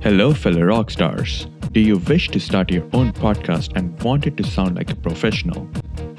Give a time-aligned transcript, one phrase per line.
[0.00, 1.48] Hello, fellow rock stars.
[1.72, 4.94] Do you wish to start your own podcast and want it to sound like a
[4.94, 5.68] professional?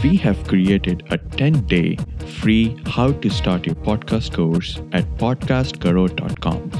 [0.00, 1.96] We have created a 10 day
[2.38, 6.70] free How to Start Your Podcast course at podcastguru.com.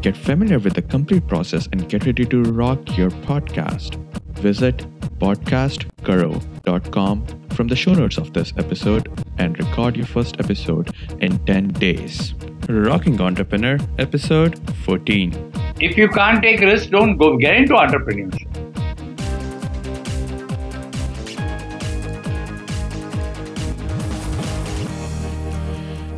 [0.00, 3.96] Get familiar with the complete process and get ready to rock your podcast.
[4.38, 4.86] Visit
[5.18, 11.68] podcastguru.com from the show notes of this episode and record your first episode in 10
[11.68, 12.32] days.
[12.68, 15.57] Rocking Entrepreneur, episode 14.
[15.80, 18.48] If you can't take risks, don't go get into entrepreneurship.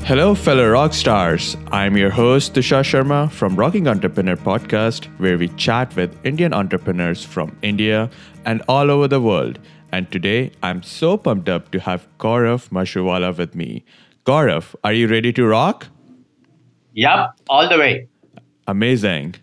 [0.06, 1.58] Hello, fellow rock stars.
[1.70, 7.22] I'm your host, Tushar Sharma from Rocking Entrepreneur Podcast, where we chat with Indian entrepreneurs
[7.22, 8.08] from India
[8.46, 9.58] and all over the world.
[9.92, 13.84] And today, I'm so pumped up to have Gaurav Mashruwala with me.
[14.24, 15.86] Gaurav, are you ready to rock?
[16.94, 18.08] Yep, all the way.
[18.66, 19.34] Amazing.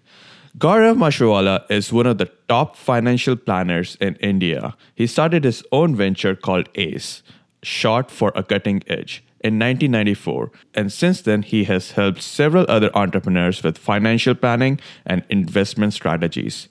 [0.57, 4.75] Gaurav Mashruwala is one of the top financial planners in India.
[4.95, 7.21] He started his own venture called ACE,
[7.61, 12.89] short for a cutting edge in 1994, and since then he has helped several other
[12.97, 16.69] entrepreneurs with financial planning and investment strategies.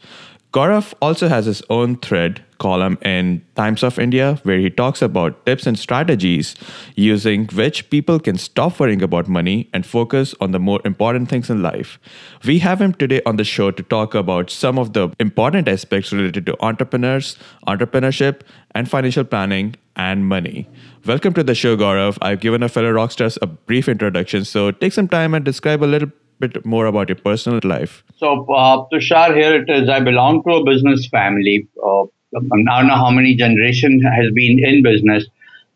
[0.53, 5.45] Gaurav also has his own thread column in Times of India where he talks about
[5.47, 6.55] tips and strategies
[6.95, 11.51] using which people can stop worrying about money and focus on the more important things
[11.51, 11.99] in life.
[12.45, 16.13] We have him today on the show to talk about some of the important aspects
[16.13, 18.43] related to entrepreneurs, entrepreneurship,
[18.75, 20.69] and financial planning and money.
[21.07, 22.19] Welcome to the show, Gaurav.
[22.21, 25.87] I've given a fellow rockstars a brief introduction, so take some time and describe a
[25.87, 28.05] little bit more about your personal life.
[28.17, 29.89] So, uh, Tushar, here it is.
[29.89, 31.69] I belong to a business family.
[31.83, 32.05] Uh,
[32.37, 35.25] I don't know how many generation has been in business.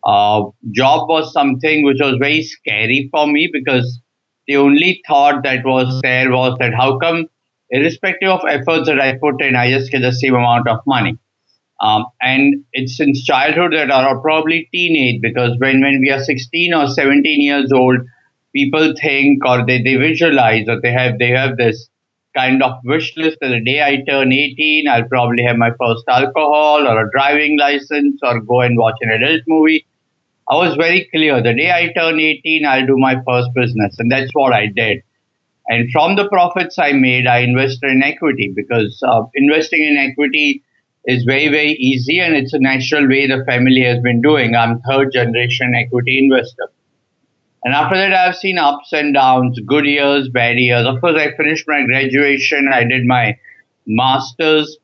[0.05, 4.01] Uh, job was something which was very scary for me because
[4.47, 7.29] the only thought that was there was that how come,
[7.71, 11.19] irrespective of efforts that I put in, I just get the same amount of money.
[11.81, 16.75] Um, and it's since childhood that are probably teenage because when, when we are 16
[16.75, 18.01] or 17 years old,
[18.55, 21.89] people think or they, they visualize or they have they have this
[22.41, 26.05] kind of wish list that the day I turn 18, I'll probably have my first
[26.09, 29.87] alcohol or a driving license or go and watch an adult movie.
[30.49, 31.43] I was very clear.
[31.43, 33.97] The day I turn 18, I'll do my first business.
[33.99, 35.03] And that's what I did.
[35.69, 40.65] And from the profits I made, I invested in equity because uh, investing in equity
[41.05, 44.57] is very, very easy and it's a natural way the family has been doing.
[44.57, 46.69] I'm third generation equity investor.
[47.63, 50.87] And after that, I've seen ups and downs, good years, bad years.
[50.87, 52.71] Of course, I finished my graduation.
[52.73, 53.39] I did my
[53.87, 54.79] master's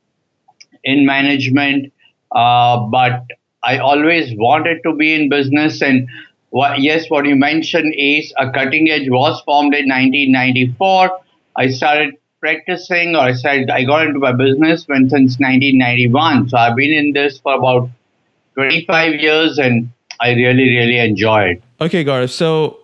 [0.85, 1.93] in management,
[2.33, 3.25] uh, but
[3.63, 5.81] I always wanted to be in business.
[5.81, 6.09] And
[6.51, 11.19] what, yes, what you mentioned is a cutting edge was formed in 1994.
[11.57, 16.51] I started practicing, or I said I got into my business when since 1991.
[16.51, 17.89] So I've been in this for about
[18.55, 21.63] 25 years, and I really, really enjoy it.
[21.79, 22.31] Okay, Gaurav.
[22.31, 22.79] So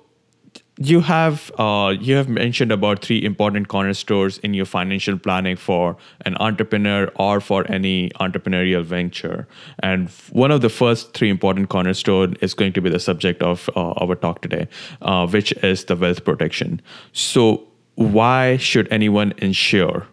[0.78, 5.96] you have uh, you have mentioned about three important cornerstones in your financial planning for
[6.26, 9.46] an entrepreneur or for any entrepreneurial venture.
[9.82, 13.70] And one of the first three important cornerstone is going to be the subject of
[13.76, 14.68] uh, our talk today
[15.00, 16.82] uh, which is the wealth protection.
[17.12, 20.06] So why should anyone insure?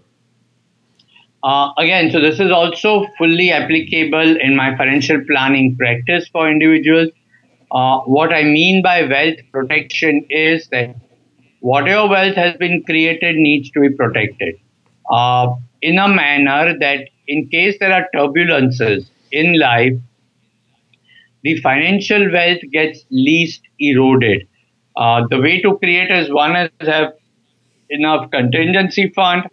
[1.41, 7.09] Uh, again so this is also fully applicable in my financial planning practice for individuals
[7.71, 10.95] uh, what I mean by wealth protection is that
[11.59, 14.55] whatever wealth has been created needs to be protected
[15.11, 19.93] uh, in a manner that, in case there are turbulences in life,
[21.43, 24.47] the financial wealth gets least eroded.
[24.97, 27.13] Uh, the way to create is one is have
[27.89, 29.43] enough contingency fund,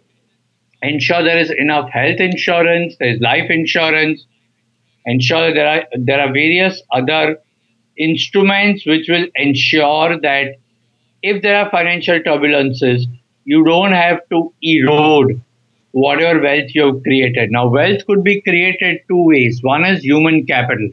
[0.81, 4.25] ensure there is enough health insurance, there is life insurance,
[5.05, 7.37] ensure there are there are various other
[7.97, 10.55] instruments which will ensure that
[11.23, 13.03] if there are financial turbulences,
[13.45, 15.41] you don't have to erode
[15.91, 17.51] whatever wealth you have created.
[17.51, 19.61] Now, wealth could be created two ways.
[19.63, 20.89] One is human capital.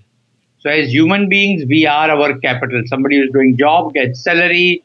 [0.61, 2.83] So, as human beings, we are our capital.
[2.87, 4.83] Somebody who's doing job gets salary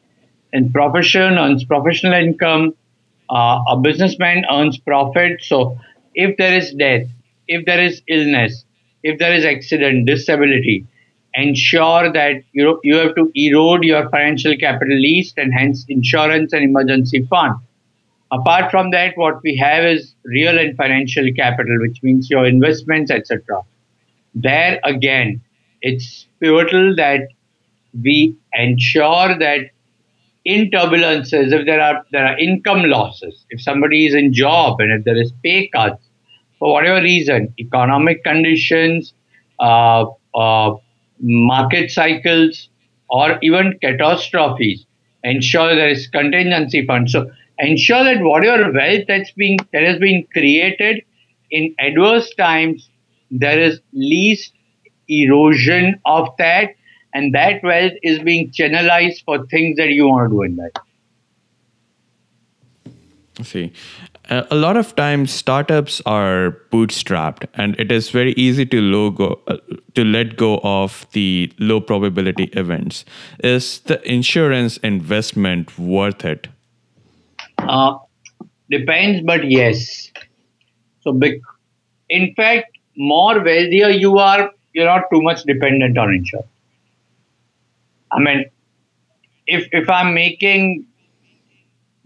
[0.52, 2.74] and profession earns professional income.
[3.30, 5.42] Uh, a businessman earns profit.
[5.42, 5.78] So,
[6.16, 7.08] if there is death,
[7.48, 8.66] if there is illness,
[9.04, 10.86] if there is accident, disability,
[11.34, 16.54] ensure that you know, you have to erode your financial capital least and hence insurance
[16.54, 17.56] and emergency fund.
[18.32, 23.10] Apart from that, what we have is real and financial capital, which means your investments,
[23.12, 23.62] etc.
[24.36, 25.42] There again,
[25.82, 27.28] it's pivotal that
[28.04, 29.72] we ensure that
[30.46, 34.92] in turbulences, if there are there are income losses, if somebody is in job and
[34.92, 36.04] if there is pay cuts,
[36.60, 39.14] for whatever reason, economic conditions,
[39.60, 40.06] uh,
[40.36, 40.76] uh,
[41.20, 42.70] market cycles,
[43.10, 44.86] or even catastrophes,
[45.24, 47.10] ensure there is contingency fund.
[47.10, 51.04] So ensure that whatever wealth that's being that has been created
[51.52, 52.90] in adverse times,
[53.32, 54.54] there is least
[55.08, 56.70] erosion of that
[57.14, 60.72] and that wealth is being channelized for things that you want to do in life.
[63.44, 63.72] See
[64.30, 69.40] uh, a lot of times startups are bootstrapped and it is very easy to logo
[69.48, 69.58] uh,
[69.96, 73.06] to let go of the low probability events.
[73.44, 76.48] Is the insurance investment worth it?
[77.58, 77.98] Uh,
[78.70, 80.12] depends but yes.
[81.02, 81.42] So big
[82.10, 86.48] in fact more wealthier you are you're not too much dependent on insurance.
[88.12, 88.46] I mean,
[89.48, 90.86] if if I'm making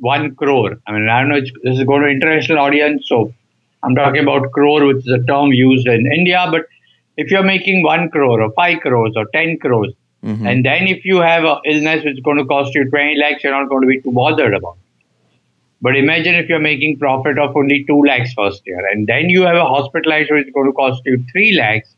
[0.03, 3.33] one crore, I mean, I don't know, this is going to international audience, so
[3.83, 6.45] I'm talking about crore, which is a term used in India.
[6.51, 6.65] But
[7.15, 10.45] if you're making one crore or five crores or ten crores, mm-hmm.
[10.45, 13.43] and then if you have an illness which is going to cost you 20 lakhs,
[13.43, 14.75] you're not going to be too bothered about.
[14.75, 14.79] It.
[15.81, 19.43] But imagine if you're making profit of only 2 lakhs first year, and then you
[19.43, 21.95] have a hospitalization which is going to cost you 3 lakhs,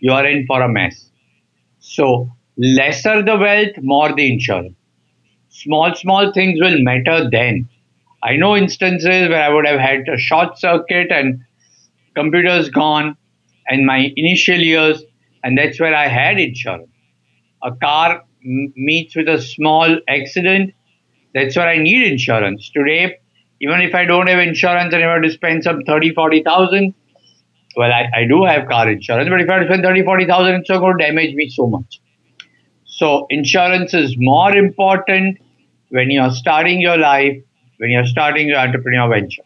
[0.00, 1.08] you are in for a mess.
[1.78, 4.74] So lesser the wealth, more the insurance.
[5.54, 7.68] Small, small things will matter then.
[8.22, 11.42] I know instances where I would have had a short circuit and
[12.16, 13.16] computers gone
[13.70, 15.02] in my initial years,
[15.44, 16.88] and that's where I had insurance.
[17.62, 20.74] A car m- meets with a small accident,
[21.34, 22.70] that's where I need insurance.
[22.70, 23.18] Today,
[23.60, 26.94] even if I don't have insurance and I have to spend some 30, 40,000,
[27.76, 30.80] well, I, I do have car insurance, but if I spend 30, 40,000, it's not
[30.80, 32.00] going to damage me so much.
[32.86, 35.38] So insurance is more important
[35.94, 37.40] when you're starting your life,
[37.78, 39.44] when you're starting your entrepreneur venture.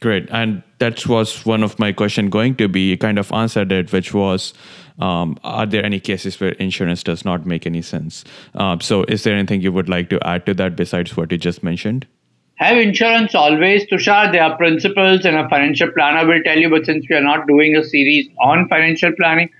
[0.00, 0.26] Great.
[0.30, 3.92] And that was one of my question going to be, you kind of answered it,
[3.92, 4.54] which was,
[4.98, 8.24] um, are there any cases where insurance does not make any sense?
[8.54, 11.36] Um, so is there anything you would like to add to that besides what you
[11.36, 12.06] just mentioned?
[12.54, 14.32] Have insurance always, Tushar.
[14.32, 17.46] There are principles and a financial planner will tell you, but since we are not
[17.46, 19.50] doing a series on financial planning,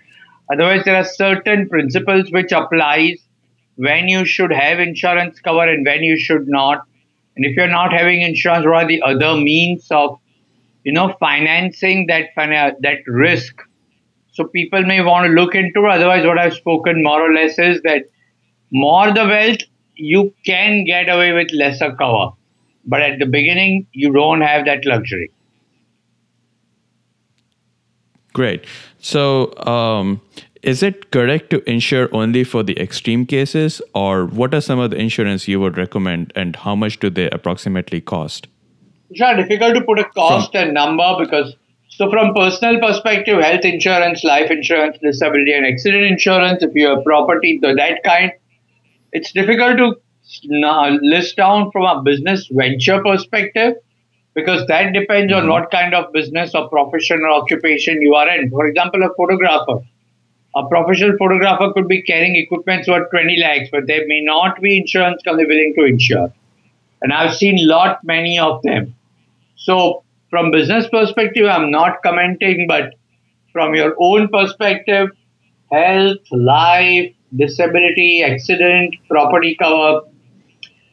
[0.52, 3.22] Otherwise, there are certain principles which applies
[3.86, 6.82] when you should have insurance cover and when you should not.
[7.36, 10.18] And if you're not having insurance, what are the other means of,
[10.84, 13.62] you know, financing that that risk?
[14.32, 15.86] So people may want to look into.
[15.86, 18.04] Otherwise, what I've spoken more or less is that
[18.70, 19.62] more the wealth,
[19.96, 22.32] you can get away with lesser cover,
[22.86, 25.30] but at the beginning, you don't have that luxury.
[28.32, 28.64] Great.
[29.00, 30.20] So, um,
[30.62, 34.90] is it correct to insure only for the extreme cases, or what are some of
[34.90, 38.46] the insurance you would recommend, and how much do they approximately cost?
[39.10, 41.56] It's not difficult to put a cost from, and number because
[41.88, 47.04] so from personal perspective, health insurance, life insurance, disability, and accident insurance, if you have
[47.04, 48.32] property, that kind,
[49.12, 49.96] it's difficult to
[51.02, 53.74] list down from a business venture perspective
[54.34, 55.44] because that depends mm-hmm.
[55.44, 58.50] on what kind of business or profession or occupation you are in.
[58.50, 59.84] For example, a photographer.
[60.56, 64.78] A professional photographer could be carrying equipment worth 20 lakhs, but there may not be
[64.78, 66.32] insurance company willing to insure.
[67.02, 68.94] And I've seen lot many of them.
[69.56, 72.94] So from business perspective, I'm not commenting, but
[73.52, 75.10] from your own perspective,
[75.70, 80.02] health, life, disability, accident, property cover,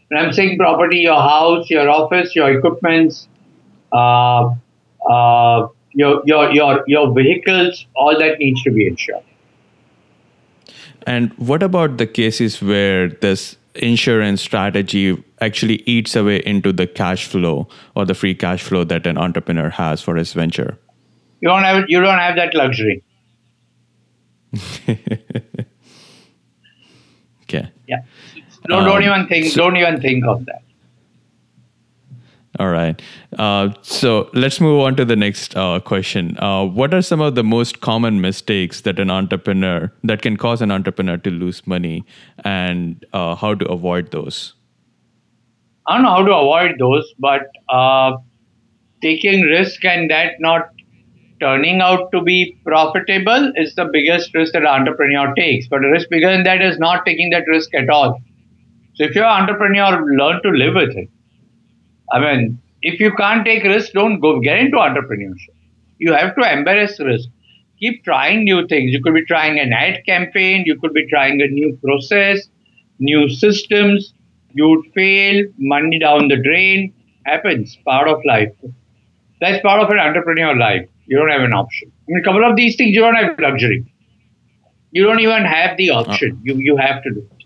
[0.09, 3.27] when I'm saying property, your house, your office, your equipments,
[3.91, 4.53] uh,
[5.09, 9.23] uh, your, your, your, your vehicles, all that needs to be insured.
[11.05, 17.25] And what about the cases where this insurance strategy actually eats away into the cash
[17.25, 20.77] flow or the free cash flow that an entrepreneur has for his venture?
[21.39, 23.03] You don't have you don't have that luxury.
[27.43, 27.71] okay.
[27.87, 28.01] Yeah.
[28.67, 29.47] Don't, um, don't even think.
[29.47, 30.63] So, don't even think of that.
[32.59, 32.99] All right.
[33.37, 36.37] Uh, so let's move on to the next uh, question.
[36.39, 40.61] Uh, what are some of the most common mistakes that an entrepreneur that can cause
[40.61, 42.03] an entrepreneur to lose money,
[42.43, 44.55] and uh, how to avoid those?
[45.85, 48.17] I don't know how to avoid those, but uh,
[49.01, 50.69] taking risk and that not
[51.39, 55.67] turning out to be profitable is the biggest risk that an entrepreneur takes.
[55.67, 58.19] But a risk bigger than that is not taking that risk at all.
[58.97, 61.09] So if you're an entrepreneur, learn to live with it.
[62.11, 65.55] I mean, if you can't take risks, don't go get into entrepreneurship.
[65.99, 67.29] You have to embrace risk.
[67.79, 68.91] Keep trying new things.
[68.93, 70.63] You could be trying an ad campaign.
[70.65, 72.47] You could be trying a new process.
[72.99, 74.13] new systems,
[74.53, 76.93] you'd fail, money down the drain,
[77.25, 78.53] happens, part of life.
[79.41, 80.89] That's part of an entrepreneur life.
[81.07, 81.91] You don't have an option.
[81.91, 83.85] I mean, a couple of these things you don't have luxury.
[84.91, 86.31] You don't even have the option.
[86.33, 86.41] Uh.
[86.43, 87.36] You you have to do it.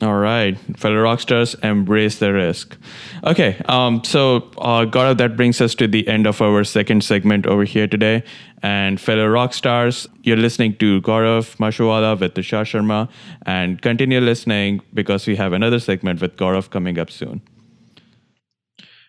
[0.00, 2.76] All right, fellow rockstars, embrace the risk.
[3.24, 7.46] Okay, um, so uh, Gaurav, that brings us to the end of our second segment
[7.46, 8.22] over here today.
[8.62, 13.08] And fellow rockstars, you're listening to Gaurav Mashruwala with Tushar Sharma,
[13.44, 17.42] and continue listening because we have another segment with Gaurav coming up soon.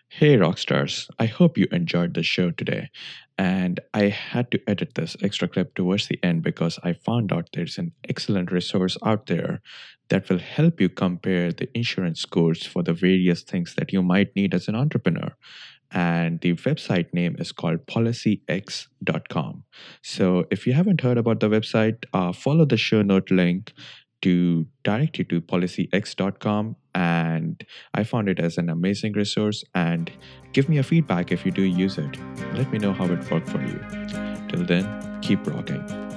[0.08, 1.08] Hey, rockstars!
[1.20, 2.90] I hope you enjoyed the show today.
[3.40, 7.48] And I had to edit this extra clip towards the end because I found out
[7.54, 9.62] there's an excellent resource out there
[10.10, 14.36] that will help you compare the insurance scores for the various things that you might
[14.36, 15.34] need as an entrepreneur.
[15.90, 19.64] And the website name is called policyx.com.
[20.02, 23.72] So if you haven't heard about the website, uh, follow the show note link
[24.20, 29.64] to direct you to policyx.com and i found it as an amazing resource.
[29.74, 30.10] And
[30.52, 32.16] give me a feedback if you do use it.
[32.54, 33.80] Let me know how it worked for you.
[34.48, 36.09] Till then keep rocking